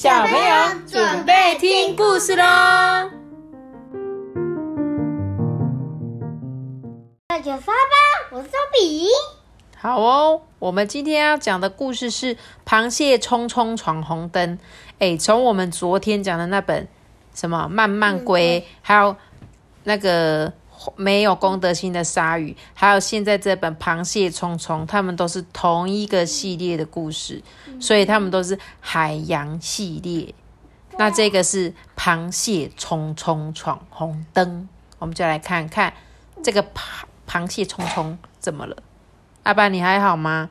[0.00, 2.44] 小朋友准备听故事喽！
[7.26, 9.08] 大家发吧，我是周比。
[9.76, 14.56] 好哦，我们今天要讲的故事是《螃蟹冲冲闯红灯》。
[15.00, 16.86] 哎，从我们昨天讲的那本
[17.34, 19.16] 什么慢慢龟，还有
[19.82, 20.52] 那个。
[20.96, 27.42] 没有公德心的鲨鱼，还有现在这本《螃蟹匆匆》，他们都是同一个系列的故事，
[27.80, 30.34] 所以他们都是海洋系列。
[30.98, 34.62] 那这个是《螃蟹匆匆闯红灯》，
[34.98, 35.92] 我们就来看看
[36.42, 38.76] 这个螃螃蟹匆匆怎么了？
[39.44, 40.50] 阿班，你还好吗？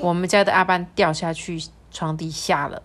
[0.00, 2.82] 我们家的阿班掉下去床底下了。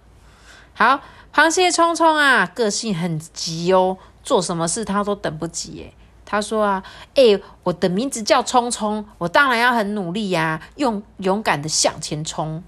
[0.74, 1.02] 好，
[1.34, 5.94] 螃蟹匆匆啊，个性很急哦，做什么事他都等不及耶。
[6.32, 6.82] 他说啊，
[7.16, 12.64] 哎，我的名字叫聪聪，我当然要很努力呀，用勇敢的向前冲。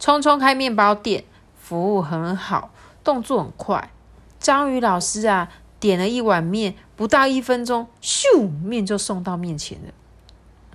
[0.00, 1.22] 聪聪开面包店，
[1.56, 2.70] 服务很好，
[3.04, 3.92] 动作很快。
[4.40, 9.92] 章鱼老师啊，点了一碗面，不到一分钟，咻，面就送到面前了。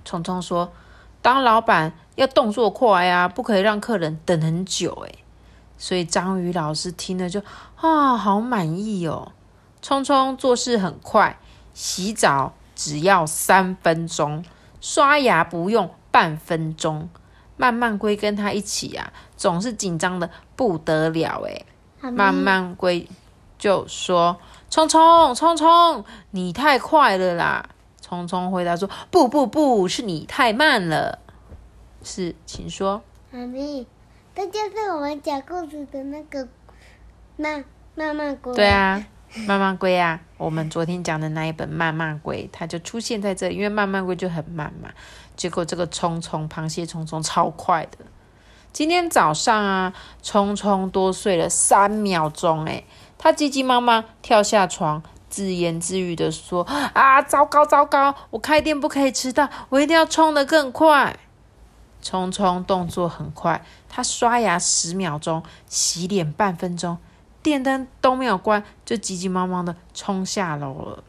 [0.02, 0.72] 聪聪说，
[1.20, 5.12] 当老板要动作快呀，不可以让客人等很久哎。
[5.76, 7.42] 所以章鱼老师听了就
[7.76, 9.32] 啊，好满意哦。
[9.82, 11.38] 聪聪做事很快。
[11.80, 14.44] 洗澡只要三分钟，
[14.82, 17.08] 刷牙不用半分钟。
[17.56, 21.64] 慢慢龟跟他一起啊，总是紧张的不得了诶
[22.10, 23.08] 慢慢龟
[23.58, 24.36] 就说
[24.68, 31.18] ：“聪聪，聪聪，你太快了啦！”聪聪回答说：“不不不，是你太慢了。”
[32.04, 33.02] 是，请说。
[33.30, 33.86] 妈咪，
[34.34, 36.46] 这就是我们讲故事的那个
[37.38, 37.64] 慢
[37.94, 38.54] 慢慢龟。
[38.54, 39.02] 对啊。
[39.46, 44.90] 慢慢龟啊，我们昨天讲的那一本慢慢龟，它就出现在这，因为慢慢龟就很慢嘛。
[45.36, 47.98] 结果这个冲冲螃蟹冲冲超快的。
[48.72, 49.92] 今天早上啊，
[50.22, 52.84] 冲冲多睡了三秒钟，诶，
[53.18, 56.64] 他急急忙忙跳下床，自言自语的说
[56.94, 61.16] ：“啊，糟糕糟糕，我开店不可以迟到，我一定要冲得更快。”
[62.02, 66.98] 冲冲动作很快，他刷牙十秒钟，洗脸半分钟。
[67.42, 71.04] 电灯都没有关，就急急忙忙的冲下楼了。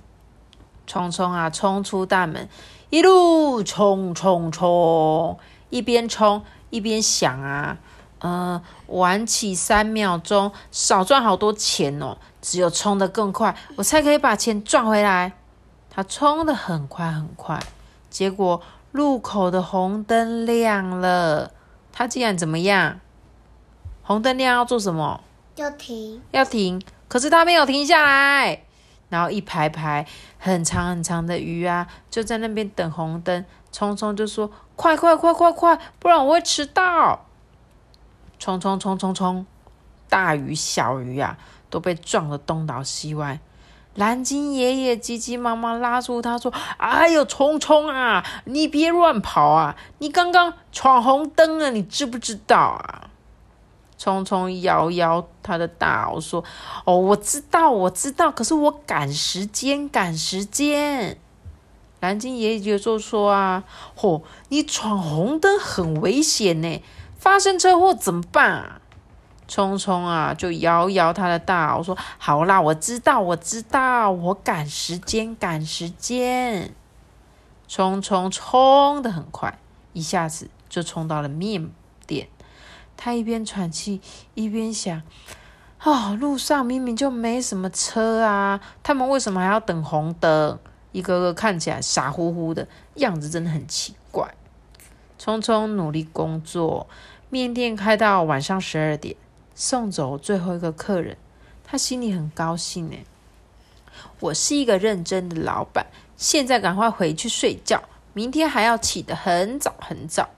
[0.88, 2.50] 冲冲啊，冲出大门，
[2.90, 5.38] 一路冲冲冲，
[5.70, 7.78] 一边冲一边想啊，
[8.20, 12.18] 呃，晚起三秒钟，少赚好多钱哦。
[12.42, 15.34] 只有冲得更快，我才可以把钱赚回来。
[15.90, 17.62] 他冲得很快很快，
[18.10, 21.52] 结果路口的红灯亮了，
[21.94, 23.00] 他竟然怎么样？
[24.02, 25.22] 红灯亮要做什么？
[25.56, 28.64] 要停，要停，可是他没有停下来。
[29.10, 30.08] 然后一排排
[30.40, 33.46] 很长很长的鱼啊，就在那边等红灯。
[33.72, 37.26] 冲冲就说：“快快快快快，不然我会迟到。”
[38.40, 39.46] 冲冲冲冲冲，
[40.10, 41.38] 大鱼小鱼啊，
[41.70, 43.40] 都被撞得东倒西歪。
[43.96, 49.76] 蓝鲸爷爷急急忙忙拉住他说：“哎呦，冲冲啊，你别乱跑啊！
[50.00, 53.10] 你刚刚闯红灯了，你知不知道啊？”
[54.02, 56.44] 匆匆摇摇他的大螯说
[56.86, 61.20] ：“哦，我知道，我知道，可是我赶时间，赶时间。”
[62.02, 63.64] 蓝鲸爷爷就说：“啊，
[63.96, 66.82] 嚯，你闯红灯很危险呢，
[67.16, 68.82] 发生车祸怎么办啊？”
[69.48, 76.74] 匆匆啊，就摇摇他的大螯说：“好啦，我知道，我知道，我赶时间，赶时间。”
[77.70, 79.60] 匆匆冲的很快，
[79.94, 81.70] 一下子就冲到了面。
[83.04, 84.00] 他一边喘气，
[84.36, 85.02] 一边想：
[85.80, 90.60] 啊，路上明明就没什么车啊，他们为什么还要等红灯？
[90.92, 94.32] 一个个看起来傻乎乎的样子，真的很奇怪。
[95.20, 96.88] 匆匆努力工作，
[97.32, 99.16] 面店开到晚上十二点，
[99.56, 101.18] 送走最后一个客人，
[101.64, 102.98] 他心里很高兴呢。
[104.20, 107.82] 我是一个认真的老板，现在赶快回去睡觉，
[108.14, 110.30] 明天还要起得很早很早。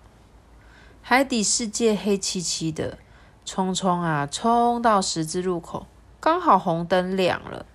[1.06, 2.98] 海底世界黑漆漆的，
[3.44, 5.86] 冲冲啊，冲到十字路口，
[6.22, 7.66] 刚好红灯亮了，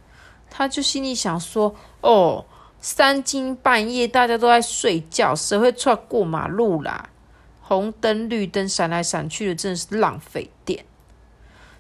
[0.49, 2.47] 他就心里想说：“哦，
[2.81, 7.11] 三更半夜大家都在睡觉，谁会出来过马路啦？
[7.61, 10.87] 红灯绿灯闪来闪去的，真的是浪费电。”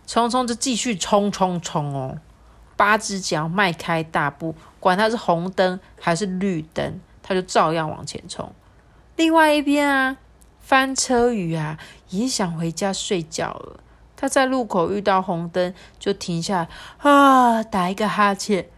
[0.06, 2.18] 冲冲就继续冲冲冲哦，
[2.76, 8.52] 八只脚迈开大步，管它是红灯还是绿灯，他就照样往前冲。
[9.16, 10.18] 另外一边啊。
[10.68, 11.78] 翻车鱼啊，
[12.10, 13.80] 也想回家睡觉了。
[14.14, 16.68] 他在路口遇到红灯，就停下
[16.98, 18.68] 啊，打一个哈欠。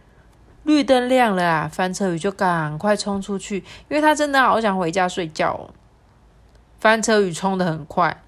[0.63, 3.57] 绿灯亮了啊，翻车鱼就赶快冲出去，
[3.89, 5.73] 因为他真的好想回家睡觉哦。
[6.79, 8.23] 翻车鱼冲的很快，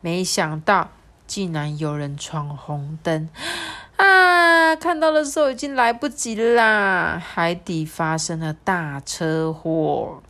[0.00, 0.88] 没想到
[1.26, 3.28] 竟然有人闯红灯
[3.96, 4.74] 啊！
[4.76, 10.22] 看到的时候已经来不及啦，海底发生了大车祸。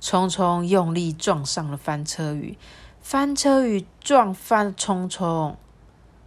[0.00, 2.56] 聪聪用力撞上了翻车鱼，
[3.00, 5.56] 翻车鱼撞翻聪聪，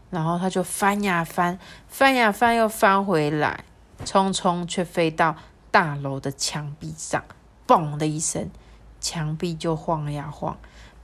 [0.09, 1.57] 然后他就翻呀翻，
[1.87, 3.63] 翻呀翻，又翻回来，
[4.03, 5.37] 聪聪却飞到
[5.71, 7.23] 大楼的墙壁上，
[7.65, 8.49] 嘣的一声，
[8.99, 10.57] 墙壁就晃呀晃，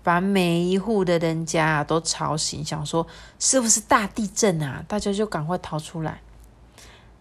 [0.04, 3.08] 把每一户的人家都吵醒，想说
[3.40, 4.84] 是不是大地震啊？
[4.90, 6.20] 大家就赶快逃出来。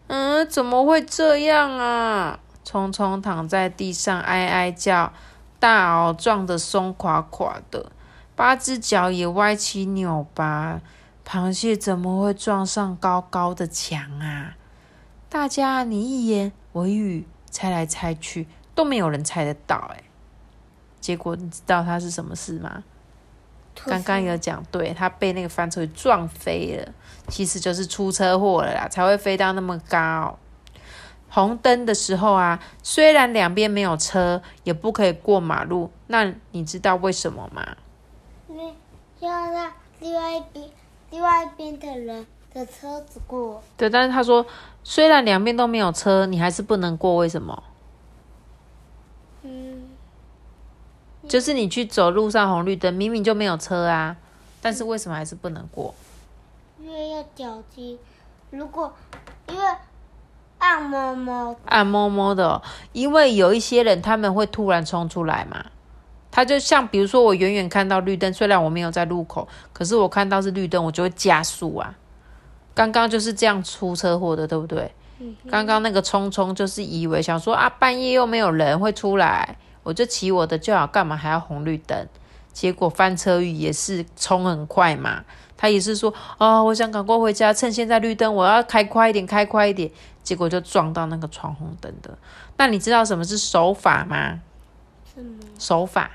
[0.09, 2.41] 嗯，怎么会这样啊？
[2.65, 5.13] 聪聪躺在地上哀哀叫。
[5.67, 7.91] 大哦撞得松垮垮的，
[8.37, 10.81] 八只脚也歪七扭八。
[11.27, 14.55] 螃蟹怎么会撞上高高的墙啊？
[15.29, 18.47] 大家你一言我一语，猜来猜去
[18.77, 19.91] 都没有人猜得到。
[19.93, 20.05] 哎，
[21.01, 22.85] 结果你知道它是什么事吗？
[23.75, 26.93] 刚刚有讲，对，它被那个翻车撞飞了，
[27.27, 30.39] 其实就是出车祸了啦，才会飞到那么高。
[31.37, 35.91] 红灯的时候啊，虽然两边没有车，也不可以过马路。
[36.07, 37.77] 那你知道为什么吗？
[38.49, 38.73] 因为
[39.21, 40.67] 要让另外一边、
[41.11, 43.63] 另外一边的人的车子过。
[43.77, 44.47] 对，但是他说，
[44.83, 47.17] 虽然两边都没有车，你还是不能过。
[47.17, 47.63] 为什么？
[49.43, 49.91] 嗯，
[51.29, 54.17] 就是你去走路上红绿灯，明明就没有车啊，
[54.63, 55.95] 但是为什么还是不能过？
[56.81, 57.99] 因为要脚机，
[58.49, 58.91] 如果
[59.49, 59.63] 因为。
[60.67, 62.61] 暗摸摸，按摸摸的，
[62.93, 65.65] 因为有一些人他们会突然冲出来嘛。
[66.31, 71.95] 他就像比如说，我远远看到绿灯，虽然我没有在路口，可是我看到是绿灯，我就会加速啊。
[72.75, 74.93] 刚刚就是这样出车祸的，对不对？
[75.49, 82.07] 刚刚那个冲冲就是以为想说啊，半夜又没有人会出来，我就骑我的就好，干嘛还要红绿灯？
[82.53, 85.25] 结果翻车鱼也是冲很快嘛，
[85.57, 89.91] 他也是说哦，我想赶快回家，趁现在绿灯，我要开快一点，开快一点。
[90.23, 92.11] 结果就撞到那个闯红灯的。
[92.57, 94.41] 那你知道什么是守法吗？
[95.57, 96.11] 守法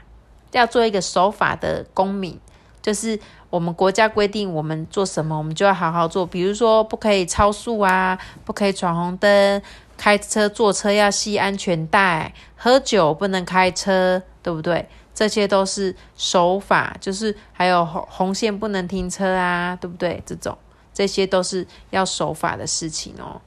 [0.52, 2.38] 要做一个守法的公民，
[2.82, 3.18] 就是
[3.50, 6.26] 我们国家规定我们做什么，我们就要好好做。
[6.26, 9.62] 比如说，不可以超速啊，不可以闯红灯，
[9.98, 14.90] 开车坐车要系安全带，喝酒不能开车，对不对？
[15.22, 20.20] 这些都是守法，就是还有红红线不能停车啊，对不对？
[20.26, 20.58] 这种
[20.92, 23.40] 这些都是要守法的事情哦。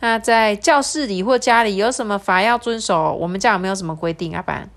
[0.00, 3.14] 那在教室里或家里有什么法要遵守？
[3.14, 4.36] 我们家有没有什么规定？
[4.36, 4.68] 阿班？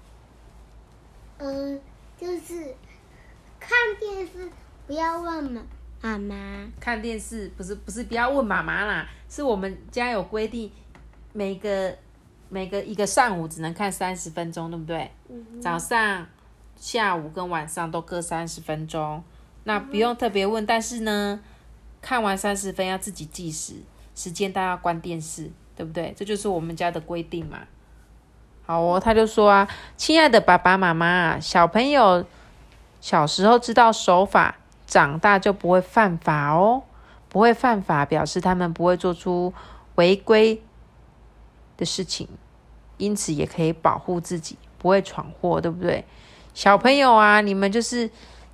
[1.40, 1.82] 嗯，
[2.18, 2.74] 就是
[3.60, 4.50] 看电视
[4.88, 5.62] 不要问妈
[6.02, 6.72] 妈妈。
[6.80, 10.72] 看电视不是不是不要问妈妈啦，是我们家有规定，
[11.34, 11.94] 每个
[12.48, 15.12] 每个一个上午只能看三十分钟，对不对？
[15.62, 16.26] 早上、
[16.78, 19.22] 下午跟晚上都各三十分钟。
[19.66, 21.42] 那不用特别问，但是呢，
[22.02, 23.74] 看完三十分要自己计时。
[24.16, 26.14] 时间大家关电视，对不对？
[26.16, 27.60] 这就是我们家的规定嘛。
[28.66, 32.26] 好哦，他就说啊，亲爱的爸爸妈妈，小朋友
[33.02, 36.84] 小时候知道守法，长大就不会犯法哦。
[37.30, 39.54] 不会犯法，表示他们不会做出
[39.96, 40.64] 违规
[41.76, 42.28] 的事情，
[42.98, 46.06] 因此也可以保护自己，不会闯祸，对不对？
[46.58, 48.10] 小朋友啊，你们就是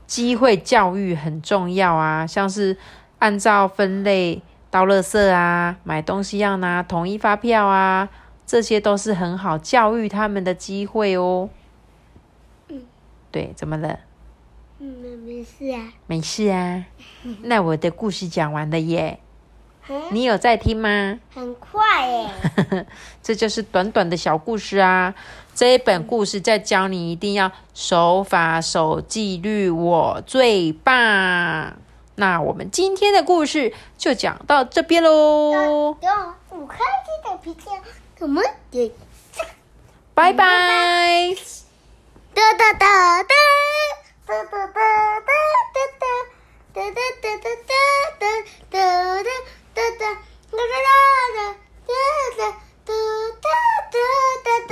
[0.06, 2.76] 机会教育很重要啊，像是
[3.20, 4.42] 按照分类。
[4.70, 8.10] 倒垃圾啊，买东西要拿统一发票啊，
[8.46, 11.50] 这些都是很好教育他们的机会哦。
[12.68, 12.82] 嗯，
[13.32, 14.00] 对，怎么了？
[14.80, 14.90] 嗯，
[15.26, 15.94] 没事啊。
[16.06, 16.84] 没事啊。
[17.44, 19.20] 那我的故事讲完了耶。
[20.12, 21.20] 你有在听吗？
[21.34, 22.30] 很快耶。
[23.24, 25.14] 这就是短短的小故事啊。
[25.56, 31.78] 这一本故事在教你一定要守法、守纪律，我最棒。
[32.16, 35.96] 那我们今天的故事就讲到这边喽。
[36.52, 37.74] 五块钱的皮条，
[38.20, 38.92] 我们点
[40.14, 41.36] 拜拜。
[42.36, 42.93] 哒哒哒哒哒哒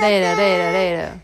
[0.02, 1.21] 累了累了累了。